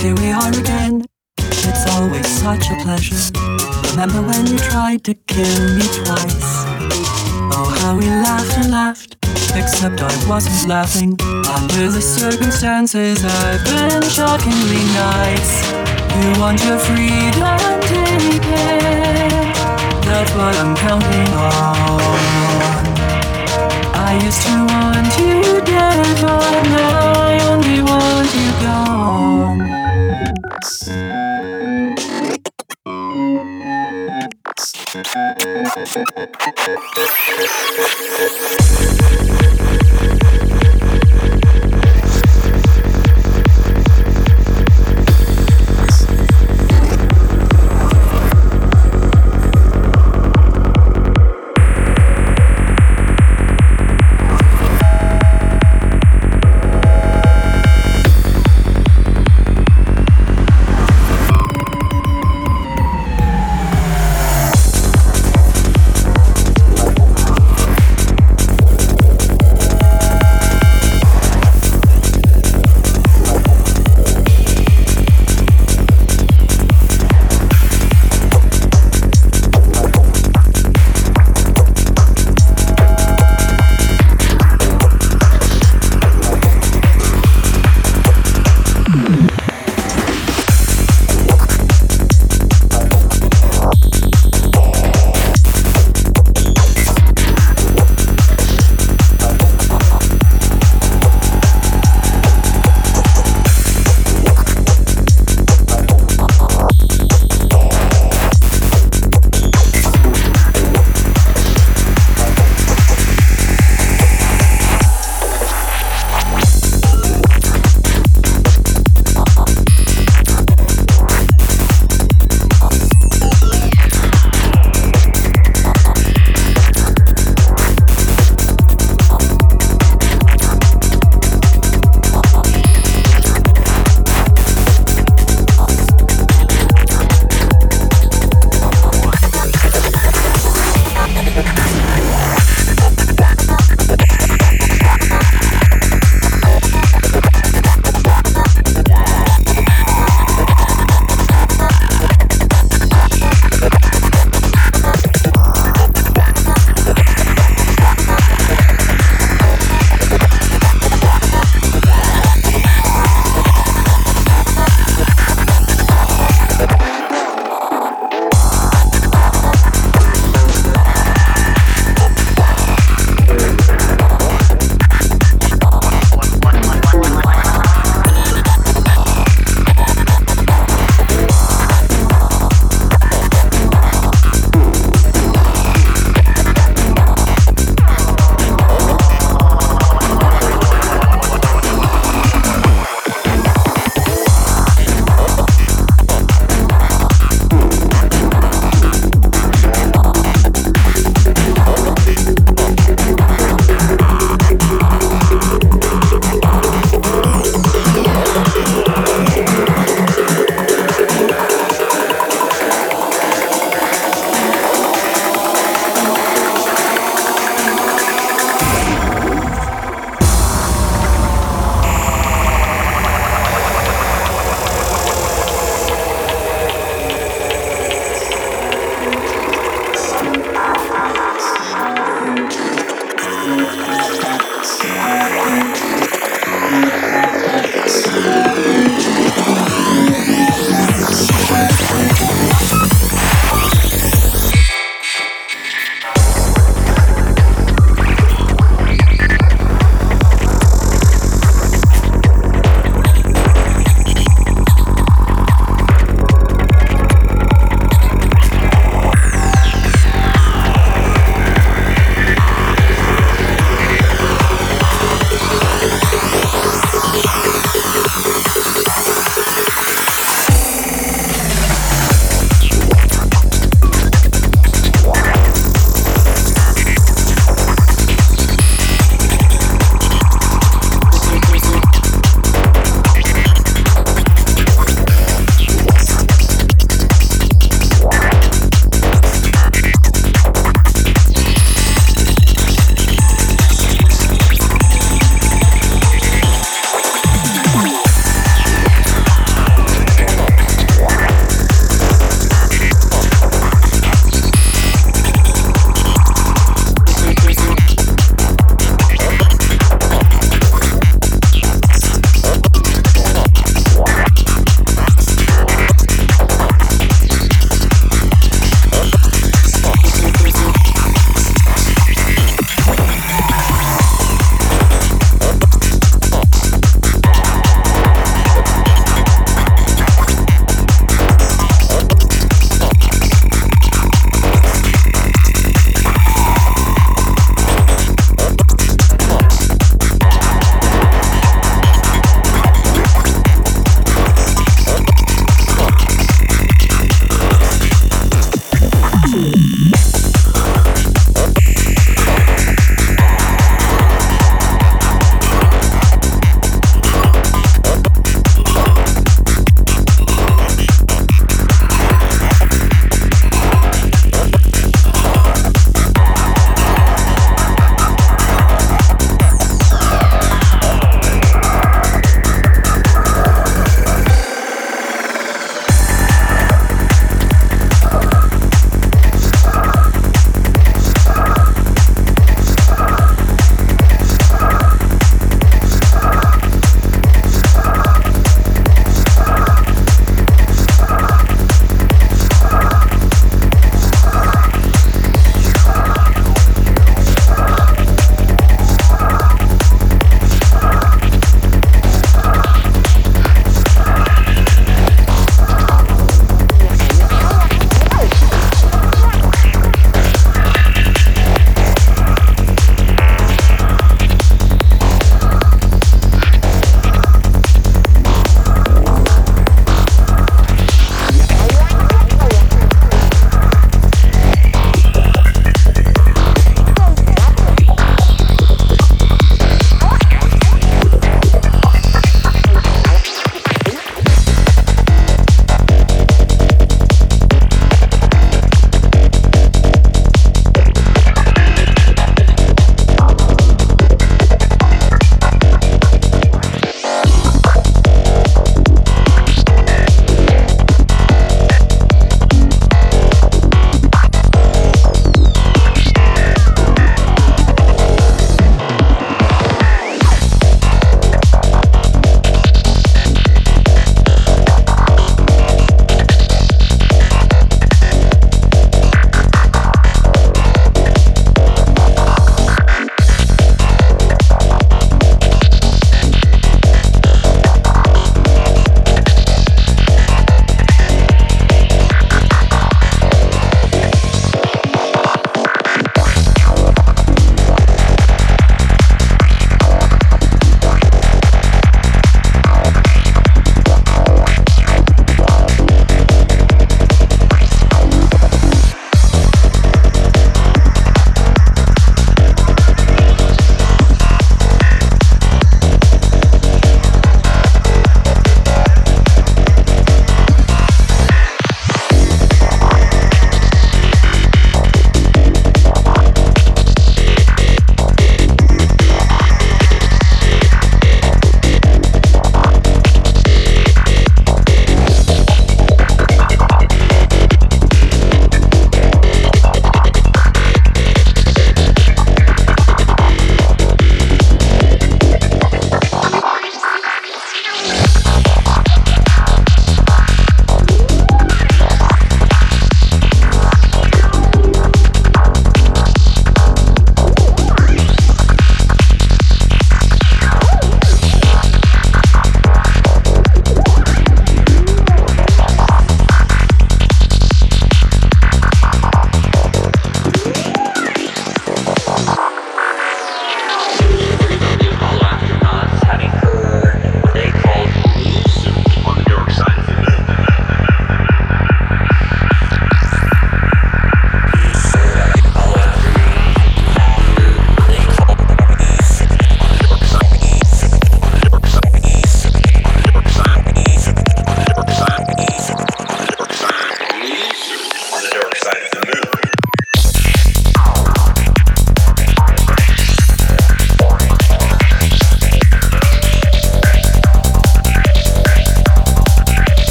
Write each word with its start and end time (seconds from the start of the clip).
here 0.00 0.14
we 0.14 0.30
are 0.30 0.50
again. 0.50 1.04
It's 1.38 1.84
always 1.94 2.26
such 2.26 2.70
a 2.70 2.76
pleasure. 2.82 3.18
Remember 3.90 4.22
when 4.22 4.46
you 4.46 4.58
tried 4.58 5.02
to 5.04 5.14
kill 5.14 5.74
me 5.76 5.86
twice? 5.98 6.50
Oh, 7.50 7.74
how 7.80 7.96
we 7.96 8.06
laughed 8.06 8.56
and 8.58 8.70
laughed. 8.70 9.16
Except 9.56 10.00
I 10.00 10.28
wasn't 10.28 10.68
laughing. 10.68 11.16
Under 11.56 11.90
the 11.90 12.00
circumstances, 12.00 13.24
I've 13.24 13.64
been 13.64 14.02
shockingly 14.02 14.84
nice. 14.94 15.52
You 16.18 16.40
want 16.40 16.62
your 16.64 16.78
freedom, 16.78 17.42
take 17.90 18.46
it. 18.46 18.84
That's 20.06 20.32
what 20.38 20.54
I'm 20.62 20.76
counting 20.76 21.32
on. 21.34 22.00
I 24.08 24.20
used 24.22 24.42
to 24.46 24.54
want 24.72 25.10
you 25.18 25.60
dead, 25.64 26.22
but 26.22 26.62
now 26.70 27.12
I 27.30 27.38
only 27.50 27.82
want 27.82 28.17
you 35.14 35.34
gone. 39.30 39.47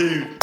Trippy 0.00 0.39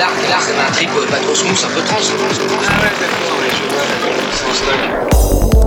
l'arc, 0.00 0.28
l'arc, 0.30 0.48
un 0.66 0.72
trip 0.72 0.90
pas 1.10 1.18
trop 1.18 1.34
smooth, 1.34 1.64
un 1.64 1.74
peu 1.74 1.82
trans. 1.82 1.96
Hein. 1.96 2.02
Ah 2.68 2.82
ouais, 2.82 2.90
c'est 2.98 3.28
dans 3.28 3.40
les 3.42 3.50
cheveux, 3.50 3.84
c'est 4.32 4.48
un 4.48 4.54
stock. 4.54 5.59